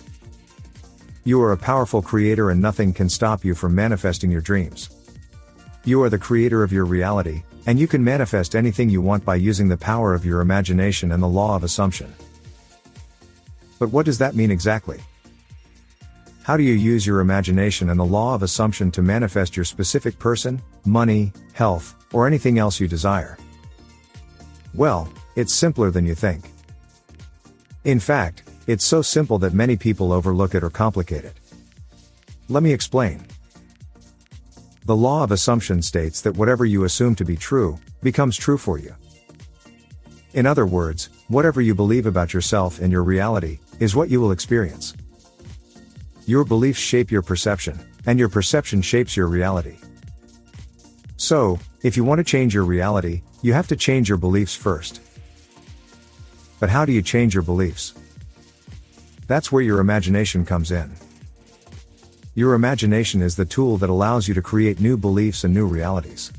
You 1.24 1.42
are 1.42 1.54
a 1.54 1.58
powerful 1.58 2.02
creator 2.02 2.50
and 2.50 2.62
nothing 2.62 2.92
can 2.92 3.08
stop 3.08 3.46
you 3.46 3.56
from 3.56 3.74
manifesting 3.74 4.30
your 4.30 4.42
dreams. 4.42 4.90
You 5.86 6.04
are 6.04 6.10
the 6.10 6.20
creator 6.20 6.64
of 6.64 6.72
your 6.72 6.86
reality, 6.86 7.44
and 7.66 7.80
you 7.80 7.88
can 7.88 8.04
manifest 8.04 8.56
anything 8.56 8.90
you 8.90 9.02
want 9.02 9.24
by 9.24 9.36
using 9.36 9.68
the 9.68 9.78
power 9.78 10.14
of 10.14 10.26
your 10.26 10.42
imagination 10.42 11.12
and 11.12 11.24
the 11.24 11.28
law 11.28 11.56
of 11.56 11.64
assumption. 11.64 12.14
But 13.80 13.92
what 13.92 14.06
does 14.06 14.18
that 14.18 14.36
mean 14.36 14.52
exactly? 14.52 15.00
How 16.44 16.58
do 16.58 16.64
you 16.64 16.74
use 16.74 17.06
your 17.06 17.20
imagination 17.20 17.90
and 17.90 18.00
the 18.00 18.06
law 18.06 18.36
of 18.36 18.44
assumption 18.44 18.92
to 18.92 19.02
manifest 19.02 19.56
your 19.56 19.66
specific 19.66 20.18
person, 20.20 20.62
money, 20.84 21.32
health, 21.54 21.96
or 22.12 22.28
anything 22.28 22.58
else 22.58 22.80
you 22.80 22.88
desire? 22.88 23.38
Well, 24.74 25.08
it's 25.36 25.54
simpler 25.54 25.92
than 25.92 26.06
you 26.06 26.16
think. 26.16 26.52
In 27.86 28.00
fact, 28.00 28.44
it's 28.68 28.84
so 28.84 29.02
simple 29.02 29.40
that 29.40 29.54
many 29.54 29.78
people 29.78 30.12
overlook 30.12 30.56
it 30.56 30.64
or 30.64 30.70
complicate 30.70 31.24
it. 31.24 31.34
Let 32.50 32.64
me 32.64 32.74
explain. 32.74 33.26
The 34.90 34.96
law 34.96 35.24
of 35.24 35.32
assumption 35.32 35.84
states 35.84 36.22
that 36.22 36.36
whatever 36.36 36.66
you 36.66 36.84
assume 36.84 37.14
to 37.18 37.24
be 37.24 37.38
true, 37.38 37.78
becomes 38.02 38.36
true 38.36 38.58
for 38.58 38.80
you. 38.80 38.96
In 40.34 40.48
other 40.48 40.66
words, 40.66 41.10
whatever 41.28 41.62
you 41.62 41.76
believe 41.76 42.08
about 42.08 42.34
yourself 42.34 42.80
and 42.80 42.92
your 42.92 43.04
reality, 43.04 43.60
is 43.80 43.96
what 43.96 44.10
you 44.10 44.20
will 44.20 44.32
experience. 44.32 44.96
Your 46.26 46.44
beliefs 46.44 46.80
shape 46.80 47.12
your 47.12 47.22
perception, 47.22 47.80
and 48.08 48.18
your 48.18 48.30
perception 48.30 48.82
shapes 48.82 49.16
your 49.16 49.28
reality. 49.28 49.78
So, 51.18 51.60
if 51.84 51.96
you 51.96 52.04
want 52.04 52.18
to 52.18 52.24
change 52.24 52.56
your 52.56 52.66
reality, 52.66 53.22
you 53.44 53.54
have 53.54 53.68
to 53.68 53.76
change 53.76 54.10
your 54.10 54.18
beliefs 54.18 54.56
first. 54.56 55.02
But 56.60 56.72
how 56.72 56.84
do 56.84 56.94
you 56.94 57.04
change 57.04 57.36
your 57.36 57.44
beliefs? 57.44 57.94
That's 59.28 59.52
where 59.52 59.62
your 59.62 59.82
imagination 59.82 60.46
comes 60.46 60.72
in. 60.72 60.96
Your 62.40 62.54
imagination 62.54 63.22
is 63.22 63.36
the 63.36 63.44
tool 63.44 63.76
that 63.80 63.90
allows 63.90 64.30
you 64.30 64.34
to 64.34 64.42
create 64.42 64.80
new 64.80 64.96
beliefs 64.96 65.44
and 65.44 65.54
new 65.54 65.66
realities. 65.66 66.32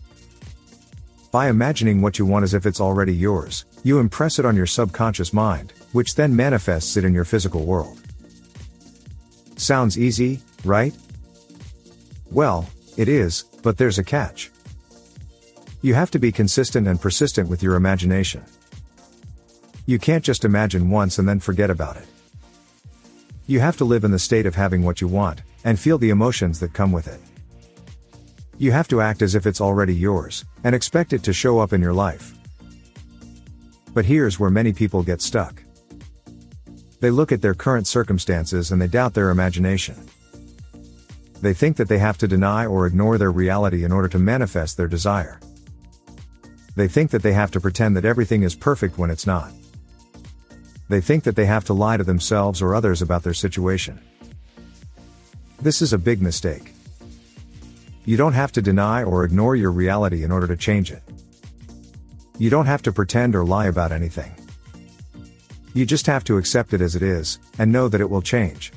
By 1.31 1.51
imagining 1.51 2.01
what 2.01 2.19
you 2.19 2.25
want 2.25 2.43
as 2.43 2.55
if 2.55 2.65
it's 2.65 2.81
already 2.81 3.15
yours, 3.15 3.67
you 3.85 3.99
impress 3.99 4.39
it 4.39 4.47
on 4.47 4.57
your 4.57 4.65
subconscious 4.65 5.35
mind, 5.35 5.75
which 5.93 6.15
then 6.15 6.35
manifests 6.35 6.97
it 6.97 7.05
in 7.05 7.13
your 7.13 7.27
physical 7.27 7.67
world. 7.67 8.01
Sounds 9.59 9.99
easy, 9.99 10.41
right? 10.65 10.95
Well, 12.31 12.67
it 12.97 13.11
is, 13.11 13.43
but 13.63 13.77
there's 13.77 13.99
a 13.99 14.03
catch. 14.03 14.51
You 15.83 15.93
have 15.93 16.11
to 16.13 16.19
be 16.19 16.33
consistent 16.33 16.89
and 16.89 16.99
persistent 16.99 17.51
with 17.51 17.63
your 17.63 17.75
imagination. 17.75 18.43
You 19.85 19.99
can't 19.99 20.25
just 20.25 20.47
imagine 20.47 20.89
once 20.89 21.19
and 21.19 21.29
then 21.29 21.41
forget 21.41 21.69
about 21.69 21.99
it. 21.99 22.07
You 23.47 23.61
have 23.61 23.77
to 23.77 23.85
live 23.85 24.05
in 24.05 24.13
the 24.13 24.19
state 24.19 24.47
of 24.47 24.55
having 24.55 24.83
what 24.83 25.03
you 25.03 25.07
want, 25.07 25.43
and 25.65 25.79
feel 25.79 25.99
the 25.99 26.11
emotions 26.11 26.61
that 26.61 26.73
come 26.73 26.93
with 26.93 27.09
it. 27.09 27.21
You 28.59 28.73
have 28.73 28.89
to 28.89 29.01
act 29.01 29.23
as 29.23 29.35
if 29.35 29.47
it's 29.47 29.61
already 29.61 29.95
yours, 29.95 30.45
and 30.65 30.75
expect 30.75 31.13
it 31.13 31.23
to 31.25 31.33
show 31.33 31.59
up 31.59 31.73
in 31.73 31.81
your 31.81 31.93
life. 31.93 32.35
But 33.95 34.05
here's 34.05 34.39
where 34.39 34.51
many 34.51 34.73
people 34.73 35.03
get 35.03 35.23
stuck. 35.23 35.63
They 37.01 37.11
look 37.11 37.33
at 37.33 37.41
their 37.43 37.55
current 37.55 37.87
circumstances 37.87 38.71
and 38.71 38.81
they 38.81 38.87
doubt 38.87 39.15
their 39.15 39.31
imagination. 39.31 39.97
They 41.41 41.55
think 41.55 41.79
that 41.79 41.89
they 41.89 41.99
have 41.99 42.19
to 42.19 42.29
deny 42.29 42.67
or 42.67 42.87
ignore 42.87 43.17
their 43.17 43.33
reality 43.33 43.85
in 43.85 43.93
order 43.93 44.09
to 44.09 44.19
manifest 44.19 44.77
their 44.77 44.87
desire. 44.89 45.41
They 46.77 46.87
think 46.87 47.11
that 47.11 47.23
they 47.23 47.33
have 47.33 47.51
to 47.53 47.61
pretend 47.61 47.97
that 47.97 48.05
everything 48.05 48.43
is 48.43 48.55
perfect 48.55 48.99
when 48.99 49.11
it's 49.11 49.27
not. 49.27 49.51
They 50.91 51.01
think 51.01 51.25
that 51.25 51.37
they 51.37 51.47
have 51.47 51.65
to 51.67 51.73
lie 51.73 51.97
to 51.97 52.05
themselves 52.05 52.61
or 52.61 52.75
others 52.75 53.01
about 53.01 53.23
their 53.23 53.35
situation. 53.35 54.01
This 55.63 55.83
is 55.83 55.93
a 55.93 55.99
big 55.99 56.23
mistake. 56.23 56.73
You 58.07 58.17
don't 58.17 58.33
have 58.33 58.51
to 58.53 58.63
deny 58.63 59.05
or 59.05 59.25
ignore 59.25 59.57
your 59.57 59.71
reality 59.71 60.25
in 60.25 60.33
order 60.33 60.47
to 60.47 60.57
change 60.57 60.91
it. 60.91 61.03
You 62.39 62.49
don't 62.49 62.65
have 62.65 62.81
to 62.83 62.93
pretend 62.93 63.37
or 63.37 63.45
lie 63.45 63.67
about 63.67 63.93
anything. 63.93 64.33
You 65.75 65.85
just 65.85 66.07
have 66.07 66.25
to 66.25 66.39
accept 66.39 66.73
it 66.73 66.81
as 66.81 66.97
it 66.97 67.03
is, 67.03 67.39
and 67.59 67.71
know 67.71 67.89
that 67.89 68.01
it 68.01 68.09
will 68.09 68.23
change. 68.23 68.73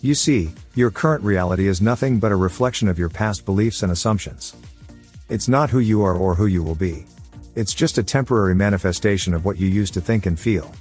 You 0.00 0.14
see, 0.14 0.52
your 0.76 0.92
current 0.92 1.24
reality 1.24 1.66
is 1.66 1.82
nothing 1.82 2.20
but 2.20 2.30
a 2.30 2.36
reflection 2.36 2.86
of 2.86 2.98
your 2.98 3.08
past 3.08 3.44
beliefs 3.44 3.82
and 3.82 3.90
assumptions. 3.90 4.54
It's 5.28 5.48
not 5.48 5.70
who 5.70 5.80
you 5.80 6.02
are 6.04 6.14
or 6.14 6.36
who 6.36 6.46
you 6.46 6.62
will 6.62 6.76
be. 6.76 7.04
It's 7.56 7.74
just 7.74 7.98
a 7.98 8.04
temporary 8.04 8.54
manifestation 8.54 9.34
of 9.34 9.44
what 9.44 9.58
you 9.58 9.66
used 9.66 9.92
to 9.94 10.00
think 10.00 10.24
and 10.26 10.38
feel. 10.38 10.72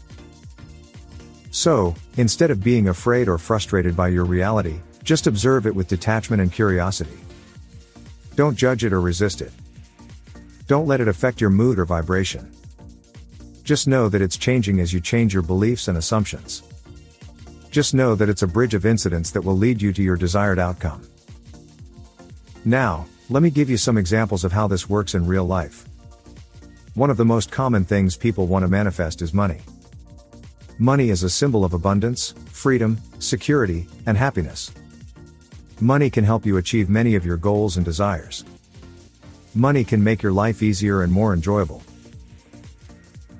So, 1.67 1.95
instead 2.15 2.49
of 2.49 2.63
being 2.63 2.87
afraid 2.87 3.27
or 3.27 3.37
frustrated 3.37 3.93
by 3.93 4.07
your 4.07 4.23
reality, 4.23 4.79
just 5.03 5.27
observe 5.27 5.67
it 5.67 5.75
with 5.75 5.89
detachment 5.89 6.41
and 6.41 6.49
curiosity. 6.49 7.17
Don't 8.35 8.55
judge 8.55 8.85
it 8.85 8.93
or 8.93 9.01
resist 9.01 9.41
it. 9.41 9.51
Don't 10.67 10.87
let 10.87 11.01
it 11.01 11.09
affect 11.09 11.41
your 11.41 11.49
mood 11.49 11.77
or 11.77 11.83
vibration. 11.83 12.49
Just 13.65 13.85
know 13.85 14.07
that 14.07 14.21
it's 14.21 14.37
changing 14.37 14.79
as 14.79 14.93
you 14.93 15.01
change 15.01 15.33
your 15.33 15.43
beliefs 15.43 15.89
and 15.89 15.97
assumptions. 15.97 16.63
Just 17.69 17.93
know 17.93 18.15
that 18.15 18.29
it's 18.29 18.43
a 18.43 18.47
bridge 18.47 18.73
of 18.73 18.85
incidents 18.85 19.31
that 19.31 19.41
will 19.41 19.57
lead 19.57 19.81
you 19.81 19.91
to 19.91 20.01
your 20.01 20.15
desired 20.15 20.59
outcome. 20.59 21.05
Now, 22.63 23.07
let 23.29 23.43
me 23.43 23.49
give 23.49 23.69
you 23.69 23.75
some 23.75 23.97
examples 23.97 24.45
of 24.45 24.53
how 24.53 24.69
this 24.69 24.87
works 24.87 25.15
in 25.15 25.27
real 25.27 25.43
life. 25.45 25.85
One 26.93 27.09
of 27.09 27.17
the 27.17 27.25
most 27.25 27.51
common 27.51 27.83
things 27.83 28.15
people 28.15 28.47
want 28.47 28.63
to 28.63 28.69
manifest 28.69 29.21
is 29.21 29.33
money. 29.33 29.59
Money 30.79 31.09
is 31.09 31.23
a 31.23 31.29
symbol 31.29 31.65
of 31.65 31.73
abundance, 31.73 32.35
freedom, 32.51 32.99
security, 33.17 33.87
and 34.05 34.15
happiness. 34.15 34.71
Money 35.81 36.07
can 36.07 36.23
help 36.23 36.45
you 36.45 36.57
achieve 36.57 36.87
many 36.87 37.15
of 37.15 37.25
your 37.25 37.35
goals 37.35 37.77
and 37.77 37.85
desires. 37.85 38.45
Money 39.55 39.83
can 39.83 40.03
make 40.03 40.21
your 40.21 40.31
life 40.31 40.61
easier 40.61 41.01
and 41.01 41.11
more 41.11 41.33
enjoyable. 41.33 41.81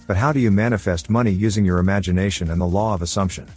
But 0.08 0.17
how 0.17 0.32
do 0.32 0.39
you 0.39 0.50
manifest 0.50 1.12
money 1.12 1.29
using 1.29 1.63
your 1.63 1.77
imagination 1.77 2.50
and 2.50 2.60
the 2.60 2.65
law 2.65 2.96
of 2.96 3.03
assumption? 3.03 3.48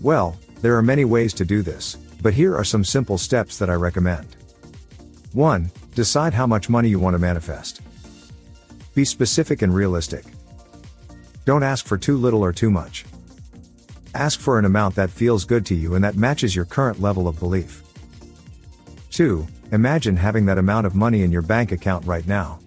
Well, 0.00 0.38
there 0.62 0.76
are 0.76 0.82
many 0.82 1.04
ways 1.04 1.34
to 1.34 1.44
do 1.44 1.62
this, 1.62 1.96
but 2.22 2.34
here 2.34 2.54
are 2.54 2.62
some 2.62 2.84
simple 2.84 3.18
steps 3.18 3.58
that 3.58 3.68
I 3.68 3.74
recommend. 3.74 4.36
1. 5.32 5.72
Decide 5.96 6.34
how 6.34 6.46
much 6.46 6.68
money 6.68 6.88
you 6.88 7.00
want 7.00 7.14
to 7.14 7.18
manifest. 7.18 7.80
Be 8.94 9.04
specific 9.04 9.62
and 9.62 9.74
realistic. 9.74 10.24
Don't 11.44 11.62
ask 11.62 11.86
for 11.86 11.96
too 11.96 12.16
little 12.16 12.42
or 12.42 12.52
too 12.52 12.70
much. 12.70 13.04
Ask 14.14 14.40
for 14.40 14.58
an 14.58 14.64
amount 14.64 14.96
that 14.96 15.10
feels 15.10 15.44
good 15.44 15.64
to 15.66 15.74
you 15.74 15.94
and 15.94 16.04
that 16.04 16.16
matches 16.16 16.54
your 16.54 16.64
current 16.64 17.00
level 17.00 17.28
of 17.28 17.38
belief. 17.38 17.82
2. 19.10 19.46
Imagine 19.72 20.16
having 20.16 20.46
that 20.46 20.58
amount 20.58 20.86
of 20.86 20.94
money 20.94 21.22
in 21.22 21.30
your 21.30 21.42
bank 21.42 21.70
account 21.70 22.04
right 22.04 22.26
now. 22.26 22.58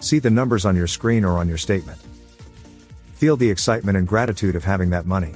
See 0.00 0.18
the 0.18 0.30
numbers 0.30 0.64
on 0.64 0.74
your 0.74 0.86
screen 0.86 1.24
or 1.24 1.36
on 1.36 1.46
your 1.46 1.58
statement. 1.58 1.98
Feel 3.14 3.36
the 3.36 3.50
excitement 3.50 3.98
and 3.98 4.08
gratitude 4.08 4.56
of 4.56 4.64
having 4.64 4.88
that 4.90 5.04
money. 5.04 5.34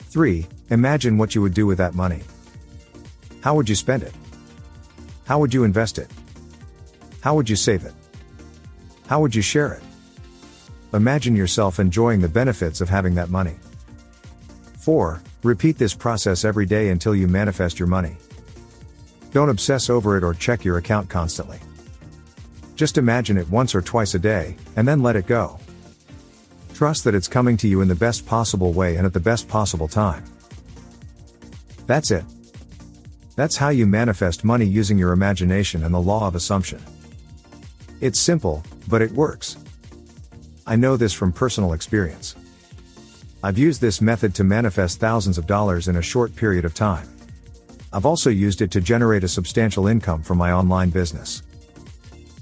3. 0.00 0.44
Imagine 0.70 1.18
what 1.18 1.36
you 1.36 1.40
would 1.42 1.54
do 1.54 1.64
with 1.66 1.78
that 1.78 1.94
money. 1.94 2.22
How 3.42 3.54
would 3.54 3.68
you 3.68 3.76
spend 3.76 4.02
it? 4.02 4.12
How 5.24 5.38
would 5.38 5.54
you 5.54 5.62
invest 5.62 5.98
it? 5.98 6.10
How 7.20 7.36
would 7.36 7.48
you 7.48 7.54
save 7.54 7.84
it? 7.84 7.94
How 9.06 9.20
would 9.20 9.36
you 9.36 9.42
share 9.42 9.72
it? 9.72 9.83
Imagine 10.94 11.34
yourself 11.34 11.80
enjoying 11.80 12.20
the 12.20 12.28
benefits 12.28 12.80
of 12.80 12.88
having 12.88 13.16
that 13.16 13.28
money. 13.28 13.56
4. 14.78 15.20
Repeat 15.42 15.76
this 15.76 15.92
process 15.92 16.44
every 16.44 16.66
day 16.66 16.90
until 16.90 17.16
you 17.16 17.26
manifest 17.26 17.80
your 17.80 17.88
money. 17.88 18.16
Don't 19.32 19.48
obsess 19.48 19.90
over 19.90 20.16
it 20.16 20.22
or 20.22 20.34
check 20.34 20.64
your 20.64 20.78
account 20.78 21.10
constantly. 21.10 21.58
Just 22.76 22.96
imagine 22.96 23.36
it 23.36 23.50
once 23.50 23.74
or 23.74 23.82
twice 23.82 24.14
a 24.14 24.20
day, 24.20 24.56
and 24.76 24.86
then 24.86 25.02
let 25.02 25.16
it 25.16 25.26
go. 25.26 25.58
Trust 26.74 27.02
that 27.02 27.14
it's 27.16 27.26
coming 27.26 27.56
to 27.56 27.66
you 27.66 27.80
in 27.80 27.88
the 27.88 27.96
best 27.96 28.24
possible 28.24 28.72
way 28.72 28.94
and 28.94 29.04
at 29.04 29.12
the 29.12 29.18
best 29.18 29.48
possible 29.48 29.88
time. 29.88 30.22
That's 31.88 32.12
it. 32.12 32.24
That's 33.34 33.56
how 33.56 33.70
you 33.70 33.84
manifest 33.84 34.44
money 34.44 34.64
using 34.64 34.96
your 34.96 35.10
imagination 35.10 35.82
and 35.82 35.92
the 35.92 36.00
law 36.00 36.28
of 36.28 36.36
assumption. 36.36 36.80
It's 38.00 38.20
simple, 38.20 38.62
but 38.86 39.02
it 39.02 39.10
works. 39.10 39.56
I 40.66 40.76
know 40.76 40.96
this 40.96 41.12
from 41.12 41.30
personal 41.30 41.74
experience. 41.74 42.34
I've 43.42 43.58
used 43.58 43.82
this 43.82 44.00
method 44.00 44.34
to 44.36 44.44
manifest 44.44 44.98
thousands 44.98 45.36
of 45.36 45.46
dollars 45.46 45.88
in 45.88 45.96
a 45.96 46.02
short 46.02 46.34
period 46.34 46.64
of 46.64 46.72
time. 46.72 47.06
I've 47.92 48.06
also 48.06 48.30
used 48.30 48.62
it 48.62 48.70
to 48.70 48.80
generate 48.80 49.24
a 49.24 49.28
substantial 49.28 49.86
income 49.86 50.22
from 50.22 50.38
my 50.38 50.52
online 50.52 50.88
business. 50.88 51.42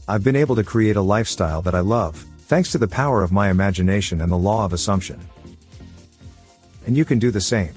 I've 0.07 0.23
been 0.23 0.37
able 0.37 0.55
to 0.55 0.62
create 0.62 0.95
a 0.95 1.02
lifestyle 1.02 1.62
that 1.62 1.75
I 1.75 1.81
love, 1.81 2.25
thanks 2.47 2.71
to 2.73 2.79
the 2.79 2.87
power 2.87 3.25
of 3.25 3.33
my 3.33 3.50
imagination 3.50 4.21
and 4.21 4.31
the 4.31 4.37
law 4.37 4.64
of 4.64 4.73
assumption. 4.73 5.19
And 6.87 6.97
you 6.97 7.05
can 7.05 7.19
do 7.19 7.33
the 7.33 7.41
same. 7.41 7.75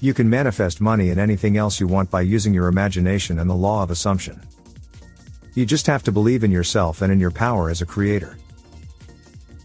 You 0.00 0.12
can 0.12 0.28
manifest 0.28 0.80
money 0.80 1.10
and 1.10 1.20
anything 1.20 1.56
else 1.56 1.78
you 1.78 1.86
want 1.86 2.10
by 2.10 2.22
using 2.22 2.52
your 2.52 2.66
imagination 2.66 3.38
and 3.38 3.48
the 3.48 3.54
law 3.54 3.84
of 3.84 3.92
assumption. 3.92 4.40
You 5.54 5.66
just 5.66 5.86
have 5.86 6.02
to 6.02 6.12
believe 6.12 6.42
in 6.42 6.50
yourself 6.50 7.00
and 7.00 7.12
in 7.12 7.20
your 7.20 7.30
power 7.30 7.70
as 7.70 7.80
a 7.80 7.86
creator. 7.86 8.36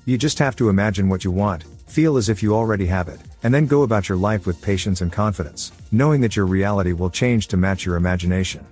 You 0.08 0.20
just 0.20 0.38
have 0.38 0.56
to 0.58 0.70
imagine 0.70 1.10
what 1.10 1.24
you 1.24 1.32
want, 1.32 1.64
feel 1.88 2.18
as 2.18 2.30
if 2.30 2.44
you 2.44 2.54
already 2.54 2.86
have 2.86 3.08
it, 3.08 3.20
and 3.42 3.52
then 3.52 3.66
go 3.66 3.82
about 3.82 4.08
your 4.08 4.20
life 4.20 4.46
with 4.46 4.62
patience 4.62 5.02
and 5.02 5.12
confidence, 5.12 5.72
knowing 5.92 6.22
that 6.22 6.36
your 6.36 6.46
reality 6.46 6.94
will 6.94 7.10
change 7.10 7.48
to 7.48 7.58
match 7.58 7.88
your 7.88 7.96
imagination. 7.96 8.64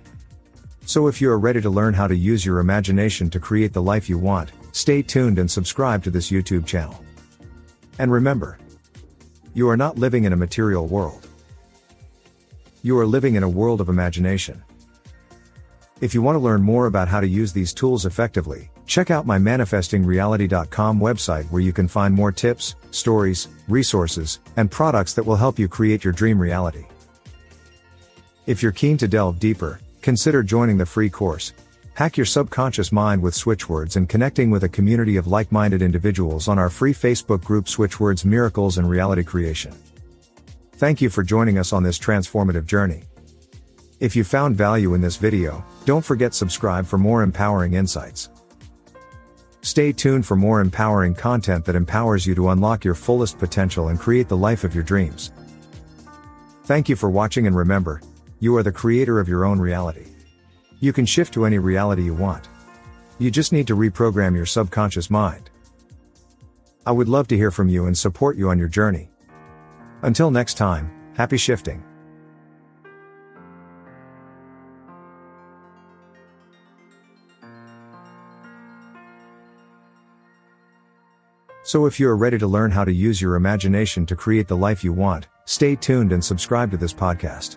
So 0.86 1.08
if 1.08 1.20
you 1.20 1.28
are 1.30 1.38
ready 1.40 1.60
to 1.60 1.70
learn 1.70 1.92
how 1.92 2.06
to 2.06 2.14
use 2.14 2.46
your 2.46 2.60
imagination 2.60 3.30
to 3.30 3.40
create 3.40 3.72
the 3.72 3.82
life 3.82 4.08
you 4.08 4.16
want, 4.16 4.52
stay 4.70 5.02
tuned 5.02 5.40
and 5.40 5.50
subscribe 5.50 6.04
to 6.04 6.10
this 6.10 6.30
YouTube 6.30 6.66
channel. 6.66 7.02
And 7.98 8.12
remember, 8.12 8.56
you 9.54 9.68
are 9.68 9.76
not 9.76 9.98
living 9.98 10.22
in 10.22 10.32
a 10.32 10.36
material 10.36 10.86
world. 10.86 11.26
You 12.82 12.96
are 12.98 13.06
living 13.06 13.34
in 13.34 13.42
a 13.42 13.48
world 13.48 13.80
of 13.80 13.88
imagination. 13.88 14.62
If 16.00 16.14
you 16.14 16.22
want 16.22 16.36
to 16.36 16.40
learn 16.40 16.62
more 16.62 16.86
about 16.86 17.08
how 17.08 17.20
to 17.20 17.28
use 17.28 17.52
these 17.52 17.72
tools 17.72 18.06
effectively, 18.06 18.70
Check 18.86 19.10
out 19.10 19.26
my 19.26 19.38
manifestingreality.com 19.38 21.00
website 21.00 21.50
where 21.50 21.62
you 21.62 21.72
can 21.72 21.88
find 21.88 22.14
more 22.14 22.32
tips, 22.32 22.76
stories, 22.90 23.48
resources, 23.68 24.40
and 24.56 24.70
products 24.70 25.14
that 25.14 25.24
will 25.24 25.36
help 25.36 25.58
you 25.58 25.68
create 25.68 26.04
your 26.04 26.12
dream 26.12 26.38
reality. 26.38 26.84
If 28.46 28.62
you're 28.62 28.72
keen 28.72 28.98
to 28.98 29.08
delve 29.08 29.38
deeper, 29.38 29.80
consider 30.02 30.42
joining 30.42 30.76
the 30.76 30.86
free 30.86 31.08
course. 31.08 31.54
Hack 31.94 32.16
your 32.16 32.26
subconscious 32.26 32.92
mind 32.92 33.22
with 33.22 33.34
switchwords 33.34 33.96
and 33.96 34.08
connecting 34.08 34.50
with 34.50 34.64
a 34.64 34.68
community 34.68 35.16
of 35.16 35.28
like 35.28 35.50
minded 35.50 35.80
individuals 35.80 36.48
on 36.48 36.58
our 36.58 36.68
free 36.68 36.92
Facebook 36.92 37.42
group 37.42 37.66
Switchwords 37.66 38.24
Miracles 38.24 38.76
and 38.78 38.90
Reality 38.90 39.22
Creation. 39.22 39.72
Thank 40.72 41.00
you 41.00 41.08
for 41.08 41.22
joining 41.22 41.56
us 41.56 41.72
on 41.72 41.84
this 41.84 41.98
transformative 41.98 42.66
journey. 42.66 43.04
If 44.00 44.16
you 44.16 44.24
found 44.24 44.56
value 44.56 44.94
in 44.94 45.00
this 45.00 45.16
video, 45.16 45.64
don't 45.84 46.04
forget 46.04 46.32
to 46.32 46.38
subscribe 46.38 46.84
for 46.84 46.98
more 46.98 47.22
empowering 47.22 47.74
insights. 47.74 48.28
Stay 49.62 49.92
tuned 49.92 50.26
for 50.26 50.36
more 50.36 50.60
empowering 50.60 51.14
content 51.14 51.64
that 51.64 51.76
empowers 51.76 52.26
you 52.26 52.34
to 52.34 52.50
unlock 52.50 52.84
your 52.84 52.94
fullest 52.94 53.38
potential 53.38 53.88
and 53.88 53.98
create 53.98 54.28
the 54.28 54.36
life 54.36 54.64
of 54.64 54.74
your 54.74 54.84
dreams. 54.84 55.30
Thank 56.64 56.88
you 56.88 56.96
for 56.96 57.08
watching 57.08 57.46
and 57.46 57.56
remember, 57.56 58.02
you 58.40 58.56
are 58.56 58.62
the 58.64 58.72
creator 58.72 59.20
of 59.20 59.28
your 59.28 59.44
own 59.44 59.60
reality. 59.60 60.06
You 60.80 60.92
can 60.92 61.06
shift 61.06 61.32
to 61.34 61.46
any 61.46 61.58
reality 61.58 62.02
you 62.02 62.14
want. 62.14 62.48
You 63.18 63.30
just 63.30 63.52
need 63.52 63.68
to 63.68 63.76
reprogram 63.76 64.34
your 64.34 64.44
subconscious 64.44 65.08
mind. 65.08 65.50
I 66.84 66.92
would 66.92 67.08
love 67.08 67.28
to 67.28 67.36
hear 67.36 67.52
from 67.52 67.68
you 67.68 67.86
and 67.86 67.96
support 67.96 68.36
you 68.36 68.50
on 68.50 68.58
your 68.58 68.68
journey. 68.68 69.08
Until 70.02 70.30
next 70.30 70.54
time, 70.54 70.90
happy 71.16 71.36
shifting. 71.36 71.82
So 81.64 81.86
if 81.86 81.98
you 81.98 82.10
are 82.10 82.16
ready 82.16 82.36
to 82.36 82.46
learn 82.46 82.70
how 82.70 82.84
to 82.84 82.92
use 82.92 83.22
your 83.22 83.36
imagination 83.36 84.04
to 84.06 84.14
create 84.14 84.46
the 84.46 84.56
life 84.56 84.84
you 84.84 84.92
want, 84.92 85.28
stay 85.46 85.74
tuned 85.74 86.12
and 86.12 86.22
subscribe 86.22 86.70
to 86.72 86.76
this 86.76 86.92
podcast. 86.92 87.56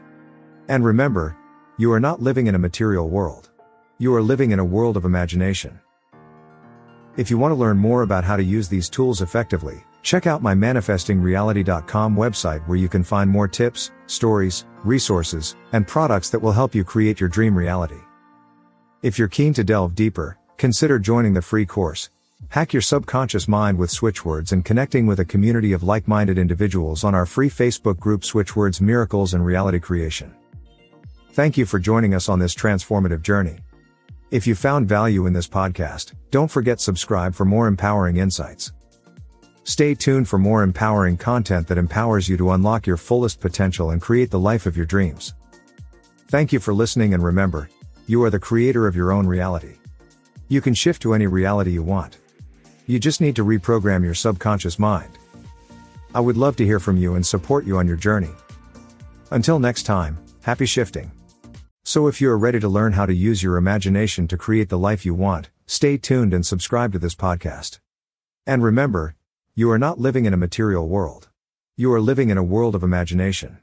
And 0.70 0.86
remember, 0.86 1.36
you 1.78 1.92
are 1.92 2.00
not 2.00 2.22
living 2.22 2.48
in 2.48 2.56
a 2.56 2.60
material 2.60 3.10
world. 3.10 3.50
You 3.98 4.16
are 4.16 4.22
living 4.22 4.52
in 4.52 4.60
a 4.60 4.66
world 4.66 4.96
of 4.96 5.04
imagination. 5.04 5.78
If 7.18 7.30
you 7.30 7.38
want 7.38 7.52
to 7.52 7.58
learn 7.58 7.78
more 7.78 8.04
about 8.04 8.24
how 8.24 8.38
to 8.38 8.44
use 8.44 8.70
these 8.70 8.90
tools 8.90 9.22
effectively, 9.22 9.84
check 10.04 10.26
out 10.26 10.42
my 10.42 10.54
manifestingreality.com 10.54 12.16
website 12.16 12.66
where 12.66 12.78
you 12.78 12.88
can 12.88 13.04
find 13.04 13.30
more 13.30 13.50
tips, 13.50 13.92
stories, 14.06 14.66
resources, 14.86 15.58
and 15.74 15.86
products 15.86 16.30
that 16.30 16.42
will 16.42 16.54
help 16.54 16.74
you 16.74 16.86
create 16.86 17.20
your 17.20 17.28
dream 17.28 17.58
reality. 17.58 18.00
If 19.04 19.20
you're 19.20 19.28
keen 19.28 19.54
to 19.56 19.66
delve 19.66 19.96
deeper, 19.96 20.38
consider 20.56 20.98
joining 20.98 21.34
the 21.34 21.42
free 21.42 21.66
course. 21.66 22.10
Hack 22.50 22.72
your 22.72 22.82
subconscious 22.82 23.48
mind 23.48 23.78
with 23.78 23.90
switchwords 23.90 24.52
and 24.52 24.64
connecting 24.64 25.06
with 25.06 25.20
a 25.20 25.26
community 25.26 25.74
of 25.74 25.84
like-minded 25.84 26.38
individuals 26.38 27.04
on 27.04 27.14
our 27.14 27.26
free 27.26 27.50
Facebook 27.50 28.00
group 28.00 28.22
Switchwords 28.22 28.80
Miracles 28.80 29.34
and 29.34 29.46
Reality 29.46 29.80
Creation. 29.80 30.34
Thank 31.34 31.58
you 31.58 31.66
for 31.66 31.78
joining 31.78 32.14
us 32.14 32.30
on 32.30 32.40
this 32.40 32.56
transformative 32.56 33.22
journey. 33.22 33.58
If 34.32 34.48
you 34.48 34.56
found 34.56 34.88
value 34.88 35.26
in 35.26 35.34
this 35.34 35.48
podcast, 35.48 36.14
don't 36.32 36.50
forget 36.50 36.80
subscribe 36.80 37.34
for 37.36 37.44
more 37.44 37.68
empowering 37.68 38.18
insights. 38.18 38.72
Stay 39.64 39.94
tuned 39.94 40.30
for 40.30 40.38
more 40.38 40.64
empowering 40.64 41.18
content 41.18 41.68
that 41.68 41.78
empowers 41.78 42.30
you 42.30 42.38
to 42.38 42.52
unlock 42.52 42.88
your 42.88 42.98
fullest 42.98 43.40
potential 43.40 43.92
and 43.92 44.02
create 44.02 44.32
the 44.32 44.40
life 44.40 44.66
of 44.66 44.78
your 44.78 44.86
dreams. 44.86 45.34
Thank 46.30 46.54
you 46.54 46.60
for 46.60 46.74
listening 46.74 47.14
and 47.14 47.24
remember, 47.24 47.70
you 48.06 48.24
are 48.24 48.30
the 48.30 48.40
creator 48.40 48.88
of 48.88 48.96
your 48.96 49.12
own 49.12 49.28
reality. 49.28 49.76
You 50.48 50.62
can 50.62 50.74
shift 50.74 51.02
to 51.02 51.14
any 51.14 51.28
reality 51.28 51.72
you 51.72 51.84
want. 51.84 52.18
You 52.90 53.00
just 53.00 53.20
need 53.20 53.36
to 53.36 53.44
reprogram 53.44 54.02
your 54.02 54.14
subconscious 54.14 54.80
mind. 54.80 55.18
I 56.16 56.22
would 56.22 56.38
love 56.38 56.56
to 56.56 56.66
hear 56.66 56.80
from 56.80 56.96
you 56.96 57.16
and 57.16 57.26
support 57.26 57.66
you 57.66 57.78
on 57.78 57.86
your 57.86 57.98
journey. 57.98 58.32
Until 59.30 59.60
next 59.60 59.84
time, 59.84 60.18
happy 60.42 60.66
shifting. 60.66 61.12
So 61.84 62.08
if 62.08 62.22
you 62.22 62.30
are 62.30 62.38
ready 62.38 62.62
to 62.62 62.70
learn 62.70 62.94
how 62.94 63.06
to 63.06 63.14
use 63.14 63.44
your 63.44 63.58
imagination 63.58 64.26
to 64.30 64.38
create 64.38 64.70
the 64.70 64.78
life 64.78 65.06
you 65.06 65.14
want, 65.14 65.50
stay 65.66 65.98
tuned 65.98 66.34
and 66.34 66.46
subscribe 66.46 66.94
to 66.94 67.00
this 67.00 67.14
podcast. 67.14 67.80
And 68.46 68.64
remember, 68.64 69.16
you 69.54 69.70
are 69.70 69.78
not 69.78 70.00
living 70.00 70.24
in 70.24 70.34
a 70.34 70.38
material 70.38 70.88
world. 70.88 71.28
You 71.76 71.92
are 71.92 72.00
living 72.00 72.30
in 72.30 72.38
a 72.38 72.44
world 72.44 72.74
of 72.74 72.84
imagination. 72.84 73.58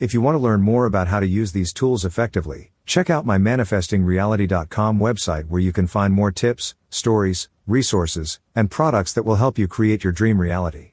If 0.00 0.14
you 0.14 0.22
want 0.22 0.36
to 0.36 0.42
learn 0.42 0.62
more 0.62 0.86
about 0.86 1.08
how 1.08 1.20
to 1.20 1.26
use 1.26 1.52
these 1.52 1.74
tools 1.74 2.06
effectively, 2.06 2.72
check 2.86 3.10
out 3.10 3.26
my 3.26 3.36
manifestingreality.com 3.36 4.98
website 4.98 5.48
where 5.48 5.60
you 5.60 5.72
can 5.72 5.86
find 5.86 6.14
more 6.14 6.32
tips, 6.32 6.74
stories, 6.88 7.50
resources, 7.66 8.40
and 8.54 8.70
products 8.70 9.12
that 9.12 9.24
will 9.24 9.36
help 9.36 9.58
you 9.58 9.68
create 9.68 10.04
your 10.04 10.12
dream 10.12 10.40
reality. 10.40 10.92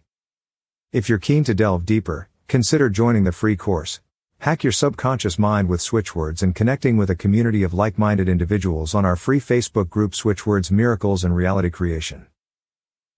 If 0.92 1.10
you're 1.10 1.18
keen 1.18 1.44
to 1.46 1.54
delve 1.54 1.86
deeper, 1.86 2.30
consider 2.48 2.90
joining 2.90 3.24
the 3.24 3.32
free 3.32 3.56
course, 3.56 4.00
Hack 4.44 4.64
your 4.64 4.72
subconscious 4.72 5.38
mind 5.38 5.68
with 5.68 5.82
switchwords 5.82 6.42
and 6.42 6.56
connecting 6.56 6.96
with 6.96 7.10
a 7.10 7.16
community 7.16 7.62
of 7.62 7.74
like-minded 7.74 8.30
individuals 8.30 8.96
on 8.96 9.04
our 9.04 9.18
free 9.18 9.40
Facebook 9.42 9.90
group 9.90 10.14
Switchwords 10.14 10.72
Miracles 10.72 11.26
and 11.26 11.36
Reality 11.36 11.70
Creation. 11.70 12.26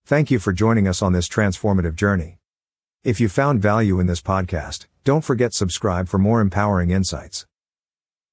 Thank 0.04 0.32
you 0.32 0.40
for 0.40 0.52
joining 0.52 0.88
us 0.88 1.00
on 1.00 1.12
this 1.12 1.28
transformative 1.28 1.94
journey. 1.94 2.38
If 3.04 3.20
you 3.20 3.28
found 3.28 3.62
value 3.62 4.00
in 4.00 4.08
this 4.08 4.20
podcast, 4.20 4.86
don't 5.04 5.24
forget 5.24 5.54
subscribe 5.54 6.08
for 6.08 6.18
more 6.18 6.40
empowering 6.40 6.90
insights. 6.90 7.46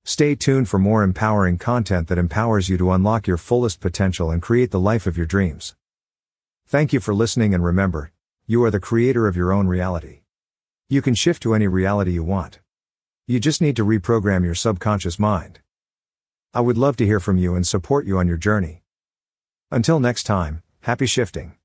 Stay 0.03 0.35
tuned 0.35 0.67
for 0.67 0.79
more 0.79 1.03
empowering 1.03 1.57
content 1.57 2.07
that 2.07 2.17
empowers 2.17 2.69
you 2.69 2.77
to 2.77 2.91
unlock 2.91 3.27
your 3.27 3.37
fullest 3.37 3.79
potential 3.79 4.31
and 4.31 4.41
create 4.41 4.71
the 4.71 4.79
life 4.79 5.05
of 5.05 5.17
your 5.17 5.25
dreams. 5.25 5.75
Thank 6.67 6.93
you 6.93 6.99
for 6.99 7.13
listening 7.13 7.53
and 7.53 7.63
remember, 7.63 8.11
you 8.47 8.63
are 8.63 8.71
the 8.71 8.79
creator 8.79 9.27
of 9.27 9.35
your 9.35 9.51
own 9.51 9.67
reality. 9.67 10.21
You 10.87 11.01
can 11.01 11.13
shift 11.13 11.43
to 11.43 11.53
any 11.53 11.67
reality 11.67 12.11
you 12.13 12.23
want. 12.23 12.59
You 13.27 13.39
just 13.39 13.61
need 13.61 13.75
to 13.75 13.85
reprogram 13.85 14.43
your 14.43 14.55
subconscious 14.55 15.19
mind. 15.19 15.59
I 16.51 16.61
would 16.61 16.77
love 16.79 16.97
to 16.97 17.05
hear 17.05 17.19
from 17.19 17.37
you 17.37 17.53
and 17.53 17.67
support 17.67 18.07
you 18.07 18.17
on 18.17 18.27
your 18.27 18.37
journey. 18.37 18.81
Until 19.69 19.99
next 19.99 20.23
time, 20.23 20.63
happy 20.81 21.05
shifting. 21.05 21.58